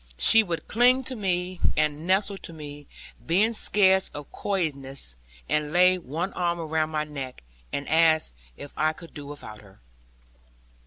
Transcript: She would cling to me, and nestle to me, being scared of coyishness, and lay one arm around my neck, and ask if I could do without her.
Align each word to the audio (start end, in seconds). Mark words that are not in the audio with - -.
She 0.17 0.41
would 0.41 0.67
cling 0.67 1.03
to 1.03 1.15
me, 1.15 1.59
and 1.77 2.07
nestle 2.07 2.39
to 2.39 2.51
me, 2.51 2.87
being 3.23 3.53
scared 3.53 4.09
of 4.15 4.31
coyishness, 4.31 5.15
and 5.47 5.71
lay 5.71 5.99
one 5.99 6.33
arm 6.33 6.59
around 6.59 6.89
my 6.89 7.03
neck, 7.03 7.43
and 7.71 7.87
ask 7.87 8.33
if 8.57 8.73
I 8.75 8.93
could 8.93 9.13
do 9.13 9.27
without 9.27 9.61
her. 9.61 9.79